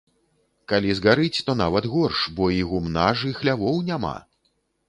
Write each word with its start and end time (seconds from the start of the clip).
Калі 0.71 0.95
згарыць, 0.99 1.43
то 1.49 1.55
нават 1.61 1.85
горш, 1.93 2.19
бо 2.39 2.49
і 2.59 2.65
гумна 2.73 3.07
ж 3.21 3.31
і 3.33 3.37
хлявоў 3.41 3.75
няма. 3.93 4.15